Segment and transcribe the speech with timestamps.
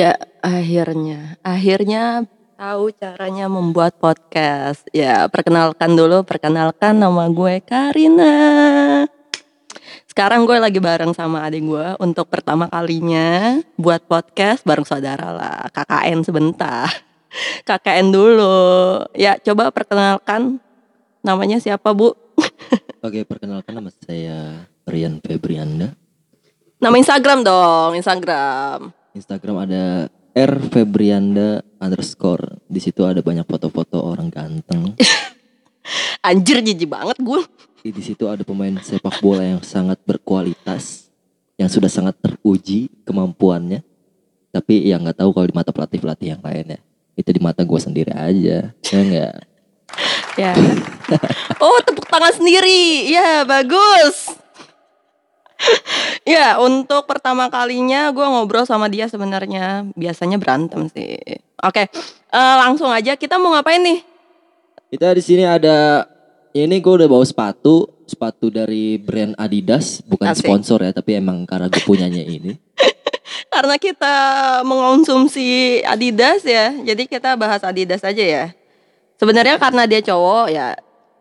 [0.00, 2.24] Ya, akhirnya, akhirnya
[2.56, 4.88] tahu caranya membuat podcast.
[4.96, 8.32] Ya, perkenalkan dulu, perkenalkan nama gue Karina.
[10.08, 15.68] Sekarang gue lagi bareng sama adik gue untuk pertama kalinya buat podcast bareng saudara lah,
[15.68, 16.88] KKN sebentar.
[17.68, 18.56] KKN dulu.
[19.12, 20.64] Ya, coba perkenalkan
[21.20, 22.16] namanya siapa, Bu?
[23.04, 25.92] Oke, perkenalkan nama saya Rian Febrianda.
[26.80, 28.96] Nama Instagram dong, Instagram.
[29.14, 32.62] Instagram ada R Febrianda underscore.
[32.70, 34.94] Di situ ada banyak foto-foto orang ganteng.
[36.26, 37.42] Anjir jijik banget gue.
[37.80, 41.08] Di situ ada pemain sepak bola yang sangat berkualitas,
[41.56, 43.82] yang sudah sangat teruji kemampuannya.
[44.52, 46.78] Tapi yang nggak tahu kalau di mata pelatih-pelatih yang lainnya.
[47.16, 48.70] Itu di mata gue sendiri aja.
[48.74, 49.34] Ya enggak?
[50.38, 50.54] Ya.
[51.58, 53.10] Oh, tepuk tangan sendiri.
[53.10, 54.30] Ya, bagus.
[56.30, 61.18] ya, untuk pertama kalinya gue ngobrol sama dia sebenarnya biasanya berantem sih.
[61.60, 61.90] Oke,
[62.30, 64.00] eh, langsung aja kita mau ngapain nih?
[64.90, 66.06] Kita di sini ada
[66.50, 70.46] ini gue udah bawa sepatu, sepatu dari brand Adidas, bukan Asik.
[70.46, 72.58] sponsor ya, tapi emang karena gue punyanya ini.
[73.54, 74.16] Karena kita
[74.66, 78.44] mengonsumsi Adidas ya, jadi kita bahas Adidas aja ya.
[79.18, 80.74] Sebenarnya karena dia cowok ya,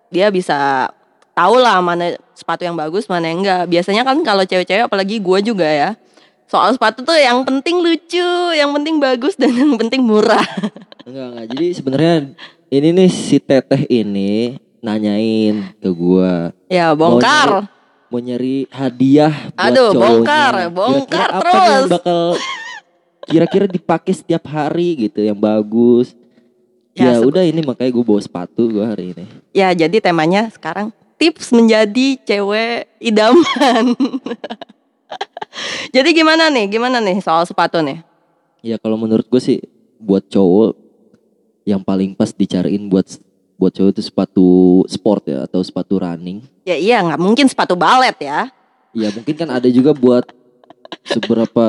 [0.10, 0.90] dia bisa
[1.40, 3.64] tahu lah mana sepatu yang bagus, mana yang enggak.
[3.66, 5.90] Biasanya kan kalau cewek-cewek, apalagi gue juga ya,
[6.45, 10.44] soal sepatu tuh yang penting lucu, yang penting bagus dan yang penting murah.
[11.08, 11.45] Enggak enggak.
[11.50, 12.14] Jadi sebenarnya
[12.70, 17.66] ini nih si Teteh ini nanyain ke gua ya bongkar.
[18.08, 20.02] mau nyari hadiah buat Aduh, cowoknya.
[20.02, 21.90] bongkar, bongkar apa nih yang terus.
[21.90, 22.20] bakal
[23.30, 26.14] kira-kira dipakai setiap hari gitu yang bagus.
[26.94, 29.26] Ya, Ya, udah ini makanya gue bawa sepatu gua hari ini.
[29.50, 30.89] Ya, jadi temanya sekarang
[31.20, 33.94] tips menjadi cewek idaman.
[35.96, 36.72] jadi gimana nih?
[36.72, 38.00] Gimana nih soal sepatu nih?
[38.64, 39.60] Ya kalau menurut gue sih
[40.00, 40.80] buat cowok
[41.68, 43.06] yang paling pas dicariin buat
[43.60, 44.50] buat cowok itu sepatu
[44.88, 46.40] sport ya atau sepatu running.
[46.64, 48.48] Ya iya, nggak mungkin sepatu balet ya.
[48.96, 50.24] Ya mungkin kan ada juga buat
[51.06, 51.68] seberapa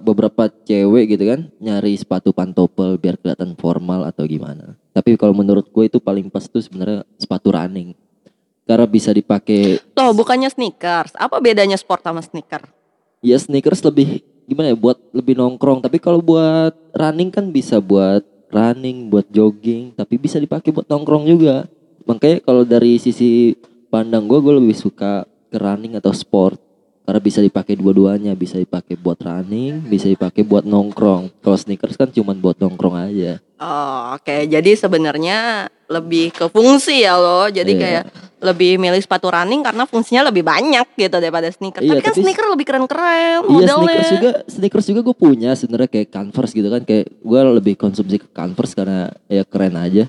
[0.00, 4.78] beberapa cewek gitu kan nyari sepatu pantopel biar kelihatan formal atau gimana.
[4.94, 7.92] Tapi kalau menurut gue itu paling pas tuh sebenarnya sepatu running.
[8.64, 11.12] Karena bisa dipakai Loh, bukannya sneakers.
[11.14, 12.64] Apa bedanya sport sama sneaker?
[13.20, 15.80] ya sneakers lebih gimana ya buat lebih nongkrong.
[15.80, 21.24] Tapi kalau buat running kan bisa buat running, buat jogging, tapi bisa dipakai buat nongkrong
[21.24, 21.64] juga.
[22.04, 23.56] Makanya kalau dari sisi
[23.88, 26.60] pandang gue, gue lebih suka ke running atau sport.
[27.04, 31.36] Karena bisa dipakai dua-duanya, bisa dipakai buat running, bisa dipakai buat nongkrong.
[31.40, 33.44] Kalau sneakers kan cuman buat nongkrong aja.
[33.60, 34.48] Oh, oke.
[34.48, 37.44] Jadi sebenarnya lebih ke fungsi ya lo.
[37.48, 37.80] Jadi Iya.
[37.80, 38.04] kayak
[38.44, 41.80] lebih milih sepatu running karena fungsinya lebih banyak gitu daripada sneaker.
[41.80, 43.80] Iya, tapi kan tapi- sneaker lebih keren-keren Iya modelnya.
[43.80, 48.16] sneakers juga, sneakers juga gue punya sebenarnya kayak Converse gitu kan kayak gue lebih konsumsi
[48.20, 50.04] ke Converse karena ya keren aja.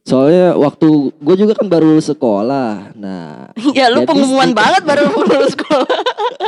[0.00, 5.52] Soalnya waktu gue juga kan baru lulus sekolah, nah ya lu pengumuman banget baru lulus
[5.52, 5.86] sekolah.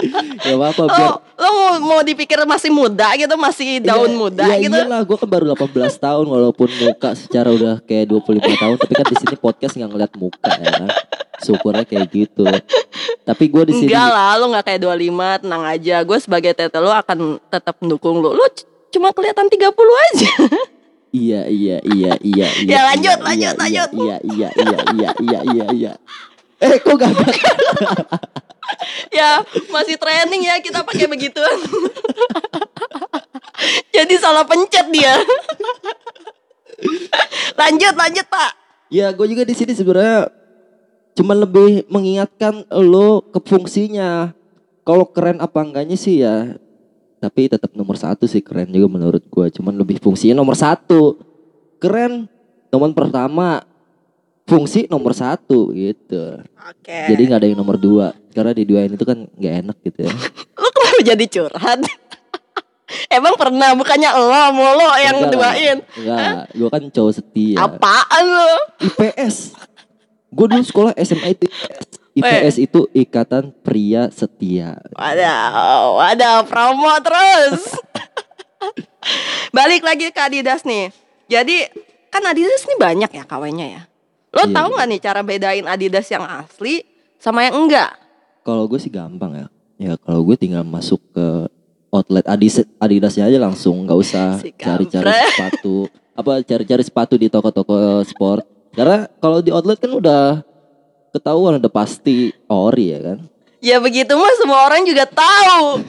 [0.48, 4.18] ya apa apa biar Oh, lo mau, mau dipikir masih muda gitu, masih daun Iya,
[4.18, 4.72] muda iya, gitu.
[4.74, 9.06] iyalah gue kan baru 18 tahun walaupun muka secara udah kayak 25 tahun tapi kan
[9.06, 10.88] di sini podcast nggak ngeliat muka ya kan.
[11.38, 12.46] Syukurnya kayak gitu.
[13.22, 15.96] Tapi gue di sini Enggak lah, lo nggak kayak 25, tenang aja.
[16.02, 18.16] Gue sebagai tete lo akan tetap mendukung.
[18.18, 19.60] Lo c- cuma kelihatan 30
[20.08, 20.30] aja.
[21.12, 22.72] Iya iya iya iya iya.
[22.72, 23.90] Ya, lanjut, iya, lanjut, iya, lanjut.
[23.92, 25.92] Iya iya iya iya iya iya iya.
[26.56, 27.26] Eh kok gak ada?
[29.20, 29.30] ya,
[29.68, 31.52] masih training ya kita pakai begituan.
[33.94, 35.20] Jadi salah pencet dia.
[37.60, 38.50] lanjut, lanjut, Pak.
[38.88, 40.32] Ya gue juga di sini sebenarnya
[41.12, 44.32] cuma lebih mengingatkan lo ke fungsinya.
[44.82, 46.56] Kalau keren apa enggaknya sih ya.
[47.22, 49.46] Tapi tetap nomor satu sih keren juga menurut gue.
[49.54, 51.22] Cuman lebih fungsinya nomor satu.
[51.78, 52.26] Keren
[52.74, 53.62] nomor pertama.
[54.42, 56.42] Fungsi nomor satu gitu.
[56.42, 56.98] Oke.
[57.14, 58.10] Jadi nggak ada yang nomor dua.
[58.34, 60.10] Karena di dua ini tuh kan nggak enak gitu ya.
[60.60, 61.78] lo kenapa jadi curhat?
[63.22, 65.78] Emang pernah bukannya lo mulu yang Enggak duain?
[65.94, 67.56] Enggak, gue kan cowok setia.
[67.62, 68.58] Apaan lo?
[68.82, 69.54] IPS.
[70.34, 71.46] Gue dulu sekolah SMA itu
[72.12, 72.56] IPS.
[72.60, 74.76] Itu Ikatan Pria Setia.
[74.92, 77.72] Waduh, waduh, promo terus.
[79.50, 80.92] Balik lagi ke Adidas nih.
[81.26, 81.66] Jadi
[82.08, 83.82] kan Adidas nih banyak ya KW-nya ya.
[84.32, 84.74] Lo Iya, tahu iya.
[84.76, 86.84] nggak nih cara bedain Adidas yang asli
[87.16, 87.90] sama yang enggak?
[88.42, 89.46] Kalau gue sih gampang ya.
[89.76, 91.26] Ya kalau gue tinggal masuk ke
[91.90, 95.28] outlet Adidas Adidasnya aja langsung nggak usah Si cari-cari kampret.
[95.34, 95.74] sepatu
[96.12, 98.44] apa cari-cari sepatu di toko-toko sport.
[98.72, 100.40] Karena kalau di outlet kan udah
[101.12, 103.18] ketahuan udah pasti ori ya kan.
[103.62, 105.86] Ya begitu mah semua orang juga tahu.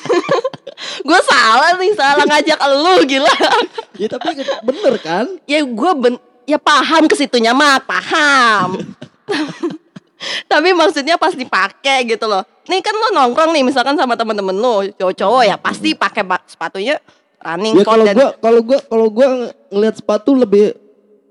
[1.08, 3.36] gue salah nih, salah ngajak lu gila.
[3.94, 5.26] Ya tapi bener kan?
[5.44, 6.14] ya gue ben
[6.48, 8.82] ya paham ke situnya mah paham
[10.50, 14.82] tapi maksudnya pas dipakai gitu loh nih kan lo nongkrong nih misalkan sama temen-temen lo
[14.90, 16.98] cowok-cowok ya pasti pakai sepatunya
[17.38, 20.74] running Ya kalau dan gua kalau gua kalau gua ng- ngelihat sepatu lebih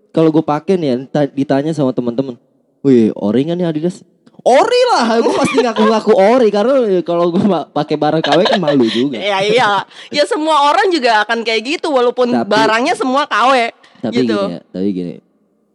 [0.09, 2.33] kalau gua pakai nih ya, ta- ditanya sama teman-teman,
[2.81, 4.01] "Wih, ori nggak nih Adidas?"
[4.39, 6.71] Ori lah, gue pasti ngaku-ngaku ori karena
[7.03, 9.19] kalau gue pakai barang KW kan malu juga.
[9.19, 14.23] ya iya ya semua orang juga akan kayak gitu walaupun Tapi- barangnya semua KW Tapi
[14.23, 15.13] gitu gini ya, tapi gini.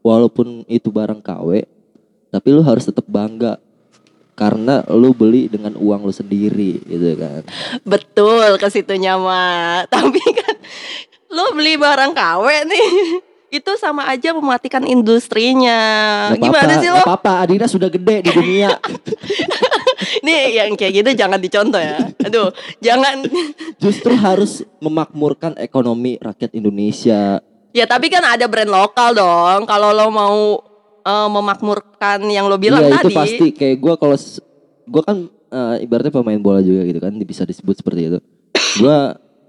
[0.01, 1.69] Walaupun itu barang KW,
[2.29, 3.61] tapi lu harus tetap bangga
[4.33, 7.45] karena lu beli dengan uang lu sendiri gitu kan.
[7.85, 10.57] betul ke situnya mah tapi kan
[11.29, 12.89] lo beli barang KW nih
[13.55, 15.79] itu sama aja mematikan industrinya
[16.35, 18.75] Nggak gimana sih lo apa-apa, Adidas sudah gede di dunia.
[20.27, 21.99] Nih yang kayak gitu jangan dicontoh ya.
[22.27, 22.51] Aduh,
[22.83, 23.25] jangan.
[23.83, 27.41] Justru harus memakmurkan ekonomi rakyat Indonesia.
[27.75, 29.67] Ya tapi kan ada brand lokal dong.
[29.67, 30.39] Kalau lo mau
[31.03, 33.15] eh, memakmurkan yang lo bilang Iya tadi.
[33.15, 34.17] itu pasti kayak gue kalau
[34.85, 38.19] gue kan eh, ibaratnya pemain bola juga gitu kan bisa disebut seperti itu.
[38.79, 38.99] Gue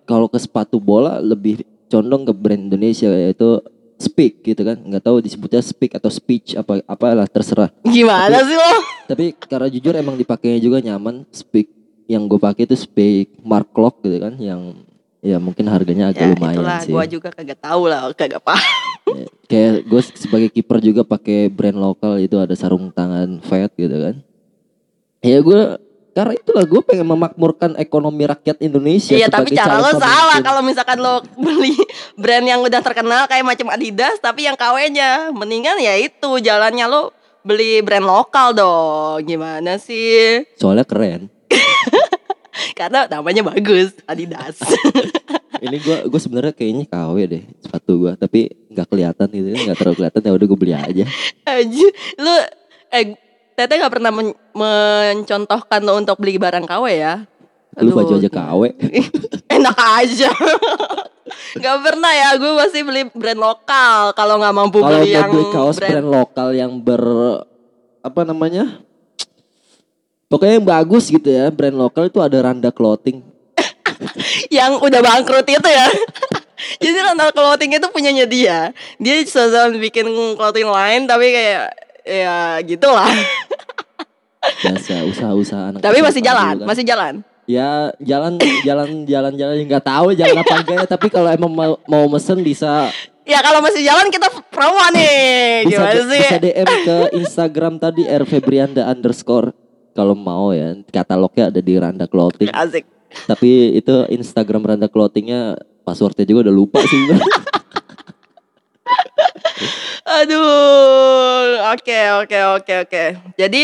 [0.06, 3.62] kalau ke sepatu bola lebih condong ke brand Indonesia yaitu
[3.95, 7.71] Speak gitu kan nggak tahu disebutnya Speak atau Speech apa apalah terserah.
[7.81, 8.71] Gimana sih lo?
[9.07, 11.71] Tapi karena jujur emang dipakainya juga nyaman Speak
[12.06, 14.83] yang gue pakai itu Speak Mark Lock gitu kan yang
[15.25, 16.94] ya mungkin harganya agak Ya lumayan itulah, sih.
[16.94, 18.62] gua juga kagak tahu lah, kagak paham.
[19.09, 23.94] Ya, kayak gue sebagai kiper juga pakai brand lokal itu ada sarung tangan Fat gitu
[23.94, 24.21] kan
[25.21, 25.62] ya gue
[26.15, 31.03] karena itulah gue pengen memakmurkan ekonomi rakyat Indonesia Iya tapi cara lo salah kalau misalkan
[31.03, 31.75] lo beli
[32.15, 35.35] brand yang udah terkenal kayak macam Adidas tapi yang KW-nya.
[35.35, 37.12] Mendingan ya itu jalannya lo
[37.44, 39.27] beli brand lokal dong.
[39.27, 40.47] Gimana sih?
[40.56, 41.27] soalnya keren
[42.79, 44.63] Karena namanya bagus, Adidas.
[45.67, 49.95] ini gue gue sebenarnya kayaknya KW deh sepatu gue tapi nggak kelihatan gitu nggak terlalu
[50.03, 51.06] kelihatan ya udah gue beli aja
[51.47, 51.88] Aja,
[52.19, 52.35] lu
[52.91, 53.06] eh
[53.56, 57.24] Tete gak pernah men- mencontohkan lo untuk beli barang KW ya?
[57.75, 58.62] lu Aduh, baju aja KW
[59.60, 60.31] Enak aja.
[61.63, 65.46] gak pernah ya, gue masih beli brand lokal kalau nggak mampu kalau beli yang beli
[65.52, 65.92] kaos brand.
[65.92, 67.04] brand lokal yang ber
[68.00, 68.80] apa namanya
[70.30, 73.24] pokoknya yang bagus gitu ya brand lokal itu ada Randa Clothing
[74.58, 75.88] yang udah bangkrut itu ya.
[76.80, 78.72] Jadi Randall Clothing itu punyanya dia.
[78.98, 83.10] Dia selalu bikin clothing line tapi kayak ya gitulah.
[84.46, 86.68] biasa usaha-usaha anak tapi masih jalan, kan.
[86.69, 87.13] masih jalan.
[87.46, 91.74] ya jalan jalan jalan jalan nggak tahu jalan apa enggak ya tapi kalau emang mau,
[91.86, 92.90] mau mesen bisa
[93.25, 95.66] Ya kalau masih jalan kita promo nih.
[95.66, 96.22] bisa, Gimana sih?
[96.22, 99.50] bisa DM ke Instagram tadi R Febrianda underscore
[99.98, 102.86] kalau mau ya katalognya ada di Randa Clothing Asik.
[103.25, 107.01] tapi itu Instagram Randa Clothingnya passwordnya juga udah lupa sih
[110.15, 113.03] Aduh, oke oke oke oke.
[113.35, 113.62] Jadi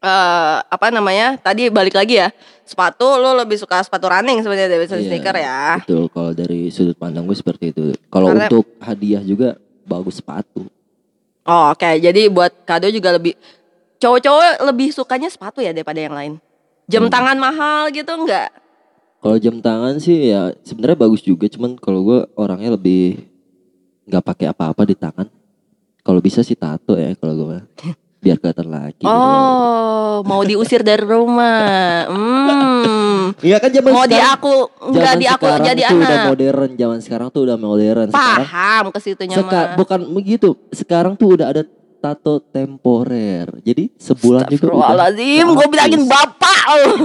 [0.00, 1.36] eh apa namanya?
[1.36, 2.32] Tadi balik lagi ya.
[2.64, 5.60] Sepatu lo lebih suka sepatu running sebenarnya daripada Iya, sneaker ya.
[5.84, 10.64] betul kalau dari sudut pandang gue seperti itu kalau Karena- untuk hadiah juga bagus sepatu
[11.44, 11.84] Oh, oke.
[12.00, 13.36] Jadi buat kado juga lebih
[14.00, 16.32] cowok-cowok lebih sukanya sepatu ya daripada yang lain.
[16.88, 17.12] Jam Hmm.
[17.12, 18.48] tangan mahal gitu enggak?
[19.20, 23.28] Kalau jam tangan sih ya sebenarnya bagus juga, cuman kalau gue orangnya lebih
[24.04, 25.26] nggak pakai apa-apa di tangan.
[26.00, 27.56] Kalau bisa sih tato ya kalau gue
[28.20, 29.00] biar kelihatan lagi.
[29.00, 29.06] gitu.
[29.06, 32.04] Oh, mau diusir dari rumah.
[32.08, 33.32] Hmm.
[33.40, 34.34] Iya kan zaman Mau di sekarang.
[34.34, 34.52] aku
[34.84, 36.26] enggak di aku jadi tuh udah anak.
[36.28, 38.06] modern, zaman sekarang tuh udah modern.
[38.08, 39.66] Sekarang Paham ke situnya seka- mah.
[39.76, 40.48] bukan begitu.
[40.70, 41.62] Sekarang tuh udah ada
[41.98, 43.48] tato temporer.
[43.60, 45.08] Jadi sebulan juga udah.
[45.56, 46.84] Gue bilangin bapak lo.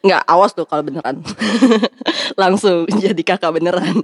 [0.00, 1.20] Nggak, awas tuh kalau beneran.
[2.40, 4.00] Langsung jadi kakak beneran.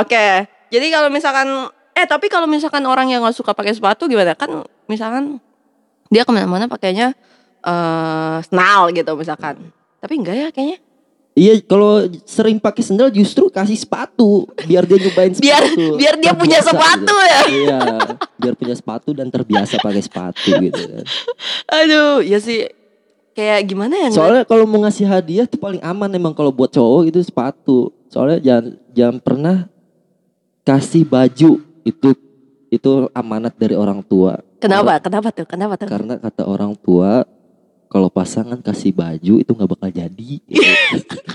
[0.00, 1.48] Oke, jadi kalau misalkan,
[1.96, 4.36] eh tapi kalau misalkan orang yang nggak suka pakai sepatu gimana?
[4.36, 5.40] Kan misalkan
[6.08, 7.12] dia ke mana-mana pakainya
[7.64, 9.72] eh snal gitu misalkan.
[9.98, 10.78] Tapi enggak ya kayaknya.
[11.38, 15.46] Iya, kalau sering pakai sendal justru kasih sepatu biar dia nyobain sepatu.
[15.46, 15.64] Biar
[15.94, 17.30] biar dia punya Terbiasa sepatu gitu.
[17.30, 17.40] ya.
[17.46, 17.78] Iya,
[18.42, 21.04] biar punya sepatu dan terbiasa pakai sepatu gitu kan.
[21.78, 22.66] Aduh, ya sih
[23.38, 24.08] kayak gimana ya?
[24.10, 27.94] Soalnya kalau mau ngasih hadiah tuh paling aman emang kalau buat cowok itu sepatu.
[28.08, 29.56] Soalnya jangan jangan pernah
[30.62, 31.50] kasih baju
[31.82, 32.08] itu
[32.68, 34.36] itu amanat dari orang tua.
[34.58, 34.98] Kenapa?
[34.98, 35.46] Kenapa tuh?
[35.46, 35.88] Kenapa tuh?
[35.88, 37.24] Karena kata orang tua
[37.88, 40.30] kalau pasangan kasih baju itu nggak bakal jadi.
[40.42, 41.16] gitu.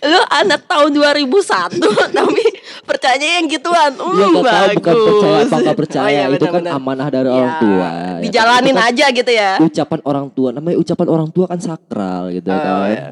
[0.00, 1.76] Lu anak tahun 2001
[2.10, 2.44] tapi
[2.88, 3.92] Percayanya yang gituan.
[3.92, 4.78] Hmm, Ya nggak tahu bagus.
[4.78, 7.76] bukan percaya apa percaya Oh, iya, itu kan amanah dari Ya, orang tua.
[7.84, 8.20] ya kan?
[8.24, 9.50] Dijalanin Itu kan aja gitu ya.
[9.60, 12.88] Ucapan orang tua, namanya ucapan orang tua kan sakral gitu Oh, kan.
[12.88, 13.06] iya.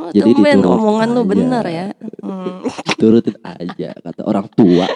[0.00, 1.86] Oh, Jadi tumben omongan lu bener ya.
[2.24, 2.64] Hmm.
[2.96, 4.88] Turutin aja kata orang tua.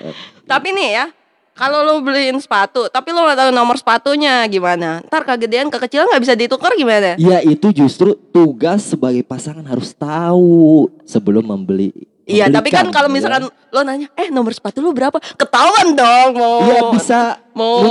[0.49, 1.05] Tapi nih ya,
[1.53, 5.05] kalau lu beliin sepatu, tapi lu nggak tahu nomor sepatunya gimana?
[5.05, 7.21] Ntar kegedean kekecilan nggak bisa ditukar gimana?
[7.21, 11.93] Ya itu justru tugas sebagai pasangan harus tahu sebelum membeli.
[12.25, 13.15] Iya, tapi kan kalau ya.
[13.21, 15.21] misalkan lo nanya, eh nomor sepatu lu berapa?
[15.37, 16.59] Ketahuan dong mau.
[16.65, 17.21] Iya bisa
[17.53, 17.85] mau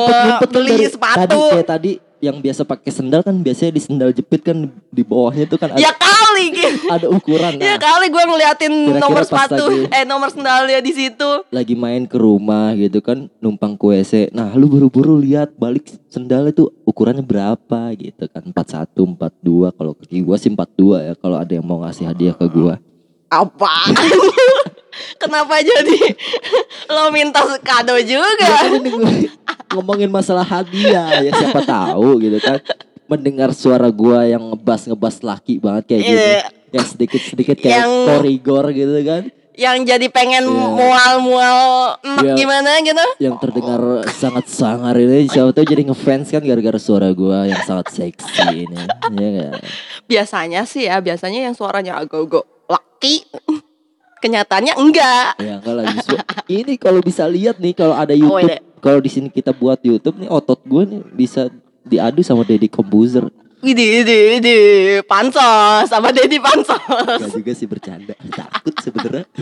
[0.49, 1.21] beli dari sepatu.
[1.21, 1.91] Tadi kayak tadi
[2.23, 4.55] yang biasa pakai sendal kan biasanya di sendal jepit kan
[4.87, 6.87] di bawahnya itu kan ada, Ya kali, gitu.
[6.87, 7.59] ada ukuran.
[7.59, 11.29] Ya Nah, kali gue ngeliatin Kira-kira nomor pas sepatu, lagi- eh nomor sendalnya di situ.
[11.49, 14.31] lagi main ke rumah gitu kan numpang ke WC.
[14.31, 18.43] Nah, lu buru-buru lihat balik sendal itu ukurannya berapa gitu kan.
[18.45, 22.47] 41, 42 kalau kaki gua sih 42 ya kalau ada yang mau ngasih hadiah ke
[22.47, 22.79] gua.
[23.27, 23.91] Apa?
[25.17, 25.97] Kenapa jadi
[26.87, 28.29] lo minta kado juga?
[28.37, 29.11] kan ini gue
[29.73, 32.61] ngomongin masalah hadiah ya siapa tahu gitu kan.
[33.03, 36.01] Mendengar suara gua yang ngebas-ngebas laki banget kayak.
[36.07, 36.39] Iya.
[36.73, 39.23] Yang sedikit-sedikit kayak Yang- korigor gitu kan.
[39.53, 40.65] Yang jadi pengen Iya.
[40.73, 41.59] mual-mual
[42.01, 42.33] enak Iya.
[42.33, 43.05] gimana gitu?
[43.21, 47.93] Yang terdengar sangat sangar ini siapa tahu jadi ngefans kan gara-gara suara gua yang sangat
[47.93, 48.81] seksi ini.
[49.13, 49.61] Iya kan?
[50.09, 53.29] Biasanya sih ya, biasanya yang suaranya agak-agak laki.
[54.23, 55.35] Kenyataannya enggak.
[55.37, 55.97] Ya enggak lagi
[56.47, 58.57] Ini kalau bisa lihat nih kalau ada Oh, YouTube, iya.
[58.79, 61.51] kalau di sini kita buat YouTube nih otot gue nih bisa
[61.83, 63.27] diadu sama Deddy Kombuzer.
[63.59, 64.59] Widih, widih, widih.
[65.03, 66.79] Pansos sama Dedi Pansos.
[66.87, 68.11] Enggak juga sih bercanda.
[68.31, 69.23] Takut sebenarnya.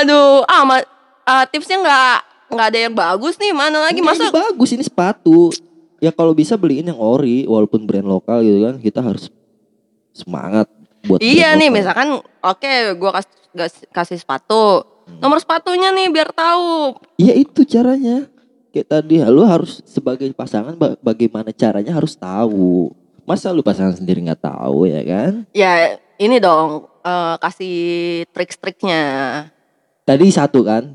[0.00, 0.88] Aduh, ah, ma-
[1.24, 2.16] ah, tipsnya nggak
[2.50, 3.52] nggak ada yang bagus nih.
[3.52, 4.22] Mana lagi masa?
[4.22, 5.50] ini bagus ini sepatu.
[5.96, 8.74] Ya kalau bisa beliin yang ori walaupun brand lokal gitu kan.
[8.76, 9.28] Kita harus
[10.12, 10.68] semangat
[11.06, 14.84] buat Iya nih, misalkan oke, gua kasih kasih sepatu.
[15.18, 16.94] Nomor sepatunya nih biar tahu.
[17.18, 18.30] Ya itu caranya.
[18.70, 22.94] Kayak tadi lu harus sebagai pasangan ba- bagaimana caranya harus tahu.
[23.26, 25.32] Masa lu pasangan sendiri nggak tahu ya kan?
[25.50, 27.76] Ya ini dong eh, kasih
[28.30, 29.02] trik-triknya.
[30.06, 30.94] Tadi satu kan.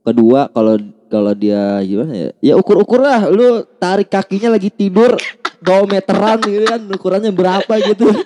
[0.00, 0.80] Kedua kalau
[1.12, 2.30] kalau dia gimana ya?
[2.40, 3.28] Ya ukur-ukur lah.
[3.28, 5.20] Lu tarik kakinya lagi tidur
[5.60, 6.80] 2 meteran gitu kan.
[6.80, 8.08] Ukurannya berapa gitu.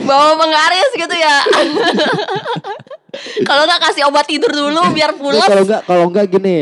[0.00, 1.36] Bawa penggaris gitu ya.
[3.48, 5.42] Kalau nggak kasih obat tidur dulu biar Ya, pulas.
[5.44, 6.58] kalau enggak kalau enggak gini.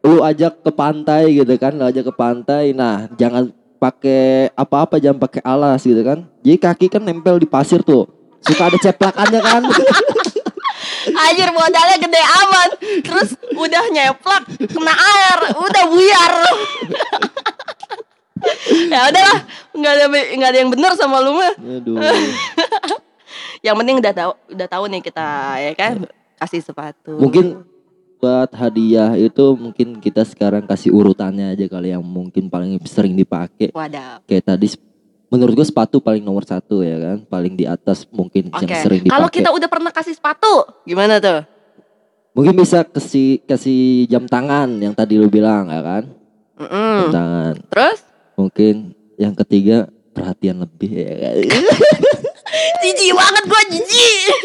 [0.00, 1.72] Lu ajak ke pantai gitu kan.
[1.72, 2.72] Lu ajak ke pantai.
[2.72, 6.24] Nah, jangan pakai apa-apa jangan pakai alas gitu kan.
[6.40, 8.08] Jadi kaki kan nempel di pasir tuh.
[8.40, 9.62] Suka ada ceplakannya kan.
[11.24, 12.70] Anjir modalnya gede amat.
[13.04, 16.32] Terus udah nyeplak kena air, udah buyar.
[18.92, 19.38] ya udahlah,
[19.72, 21.54] nggak ada nggak ada yang benar sama lu mah.
[21.58, 21.98] Aduh.
[23.64, 25.26] Yang penting udah tahu udah tahu nih kita
[25.56, 25.92] ya kan
[26.36, 27.16] kasih sepatu.
[27.16, 27.64] Mungkin
[28.20, 33.72] buat hadiah itu mungkin kita sekarang kasih urutannya aja kali yang mungkin paling sering dipakai.
[33.72, 34.20] wadah.
[34.28, 34.76] Kayak tadi
[35.32, 38.68] menurut gue sepatu paling nomor satu ya kan, paling di atas mungkin Oke.
[38.68, 39.16] yang sering dipakai.
[39.16, 41.42] Kalau kita udah pernah kasih sepatu, gimana tuh?
[42.36, 46.04] Mungkin bisa kasih kasih jam tangan yang tadi lu bilang ya kan,
[46.60, 46.96] Mm-mm.
[47.08, 47.54] jam tangan.
[47.72, 47.98] Terus?
[48.34, 51.34] Mungkin yang ketiga perhatian lebih ya kan.
[52.82, 54.36] Jijik banget gue jijik.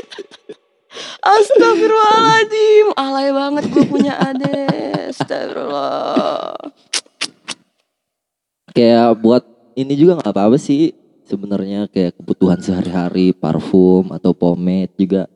[1.19, 4.65] Astagfirullahaladzim Alay banget gue punya ade
[5.13, 6.55] Astagfirullah
[8.79, 9.43] kayak buat
[9.75, 10.95] ini juga nggak apa-apa sih
[11.27, 15.27] sebenarnya kayak kebutuhan sehari-hari parfum atau pomade juga.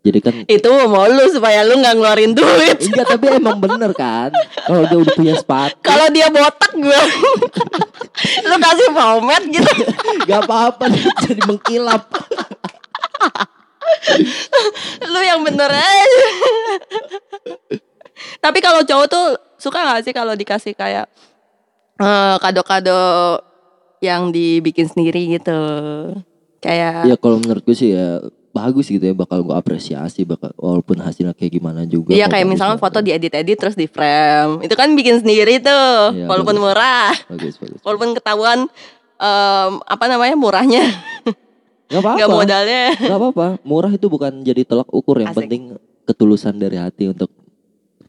[0.00, 2.76] Jadi kan Itu mau lu supaya lu gak ngeluarin duit.
[2.88, 4.32] Enggak tapi emang bener kan?
[4.64, 5.76] Kalau dia udah punya sepatu.
[5.84, 7.00] Kalau dia botak gue
[8.48, 9.72] Lu kasih pomade gitu.
[10.24, 10.88] Gak apa-apa
[11.20, 12.08] Jadi mengkilap.
[15.04, 16.28] Lu yang bener aja.
[18.40, 19.26] Tapi kalau cowok tuh
[19.60, 21.12] Suka gak sih kalau dikasih kayak
[22.00, 23.36] eh, Kado-kado
[24.00, 25.60] Yang dibikin sendiri gitu?
[26.64, 28.24] Kayak Ya kalau menurut gue sih ya
[28.62, 32.74] Bagus gitu ya Bakal gue apresiasi bakal Walaupun hasilnya kayak gimana juga Iya kayak misalnya
[32.74, 36.64] mau foto diedit-edit terus di frame Itu kan bikin sendiri tuh Iya, Walaupun bagus.
[36.66, 38.58] murah Bagus bagus Walaupun ketahuan
[39.16, 40.84] em, Apa namanya murahnya
[41.86, 45.38] Gak apa-apa Gak modalnya Gak apa-apa Murah itu bukan jadi tolak ukur Yang Asik.
[45.42, 45.62] penting
[46.02, 47.30] ketulusan dari hati untuk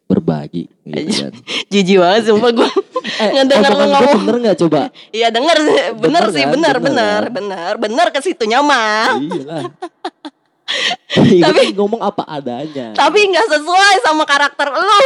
[0.04, 1.32] berbagi gitu kan.
[1.72, 2.70] Jijik banget sumpah gue
[3.02, 4.18] Eh, Ngedenger lu ngomong.
[4.22, 4.82] bener gak coba?
[5.10, 6.52] Iya denger Bener Bener sih kan?
[6.52, 7.32] bener Bener bener kan?
[7.32, 9.16] bener Bener ke Iya lah.
[9.18, 9.62] Iya
[11.46, 12.94] Tapi- ngomong apa adanya.
[12.94, 15.00] Tapi gak sesuai sama karakter lu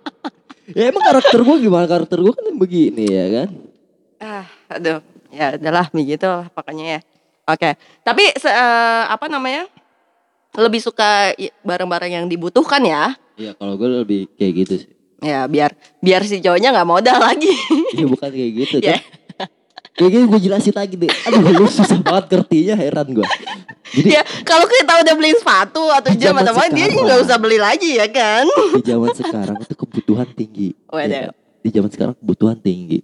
[0.78, 1.84] Ya emang karakter gue gimana?
[1.84, 3.48] Karakter gue kan begini ya kan.
[4.18, 4.98] ah, Aduh
[5.30, 7.00] Ya udahlah begitu lah pokoknya ya
[7.44, 9.66] Oke Tapi se- eh, apa namanya
[10.52, 13.14] lebih suka barang-barang yang dibutuhkan ya.
[13.34, 14.90] Iya kalau gue lebih kayak gitu sih.
[15.20, 17.54] Ya biar biar si cowoknya nggak modal lagi.
[17.94, 18.76] Iya bukan kayak gitu.
[18.80, 18.98] Ya.
[18.98, 19.02] Cok.
[19.92, 21.06] Kayak gini gue jelasin lagi deh.
[21.06, 23.26] Aduh lu susah banget ngertinya heran gue.
[23.90, 27.58] Jadi ya kalau kita udah beliin sepatu atau jam atau apa dia nggak usah beli
[27.58, 28.46] lagi ya kan.
[28.78, 30.68] di zaman sekarang itu kebutuhan tinggi.
[30.86, 31.10] Waduh.
[31.10, 31.30] Ya?
[31.60, 33.02] Di zaman sekarang kebutuhan tinggi.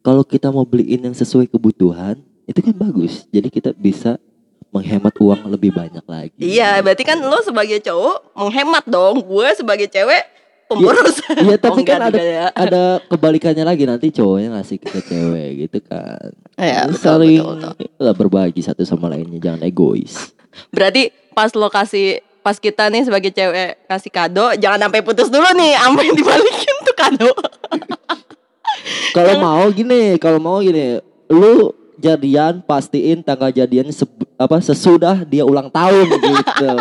[0.00, 3.26] Kalau kita mau beliin yang sesuai kebutuhan, itu kan bagus.
[3.34, 4.22] Jadi kita bisa
[4.70, 6.38] menghemat uang lebih banyak lagi.
[6.38, 9.24] Iya, berarti kan lo sebagai cowok menghemat dong.
[9.24, 10.35] Gue sebagai cewek
[10.66, 11.16] pemboros.
[11.26, 12.46] Iya Oh, tapi enggak kan ada ya.
[12.66, 16.30] ada kebalikannya lagi nanti cowoknya ngasih ke cewek gitu kan.
[16.58, 20.34] Iya, betul, saling betul, lah berbagi satu sama lainnya jangan egois.
[20.72, 25.50] Berarti pas lo kasih pas kita nih sebagai cewek kasih kado, jangan sampai putus dulu
[25.58, 27.30] nih, sampai dibalikin tuh kado.
[29.16, 31.00] Kalau mau gini, kalau mau gini,
[31.32, 36.72] lu jadian pastiin tanggal jadian seb- apa sesudah dia ulang tahun gitu.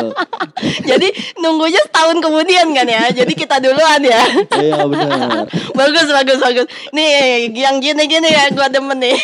[0.89, 1.07] Jadi
[1.39, 3.03] nunggunya setahun kemudian kan ya.
[3.11, 4.21] Jadi kita duluan ya.
[4.65, 5.47] Iya benar.
[5.79, 6.67] bagus bagus bagus.
[6.91, 9.17] Nih yang gini-gini ya gua demen nih.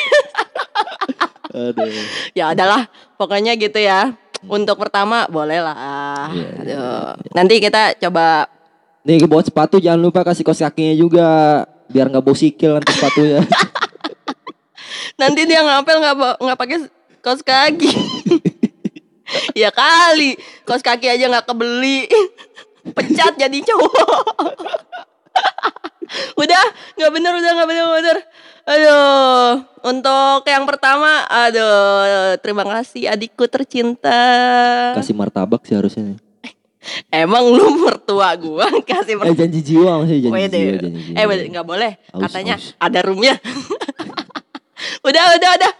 [1.51, 1.91] Aduh.
[2.31, 2.87] ya adalah
[3.19, 4.15] pokoknya gitu ya.
[4.47, 6.31] Untuk pertama boleh lah.
[6.33, 7.07] Iya, Aduh.
[7.35, 8.47] Nanti kita coba
[9.01, 11.27] Nih buat sepatu jangan lupa kasih kos kakinya juga
[11.89, 13.41] biar nggak bau sikil nanti sepatunya.
[15.21, 16.77] Nanti dia ngapel nggak nggak pakai
[17.21, 17.91] kaos kaki.
[19.61, 20.33] ya kali
[20.65, 22.09] kaos kaki aja nggak kebeli.
[22.81, 24.17] Pecat jadi cowok.
[26.35, 26.63] udah
[26.97, 28.17] nggak bener udah nggak bener nggak bener.
[28.61, 29.51] Aduh,
[29.89, 34.21] untuk yang pertama, aduh, terima kasih adikku tercinta.
[34.93, 36.17] kasih martabak sih harusnya.
[37.13, 39.37] Emang lu mertua gua kasih Eh mertua?
[39.37, 40.57] janji jiwa maksudnya janji Wede.
[40.57, 41.15] jiwa, janji jiwa.
[41.17, 42.73] Eh nggak boleh, Aus, katanya aus.
[42.77, 43.35] ada roomnya.
[45.01, 45.73] Udah, udah, udah.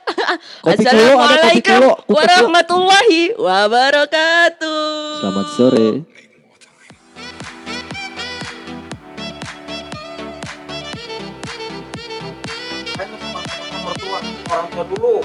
[0.61, 1.93] Kopi kopi Assalamualaikum kupat kelo.
[2.09, 4.81] warahmatullahi wabarakatuh.
[5.21, 5.89] Selamat sore.
[14.51, 15.15] Orang tua dulu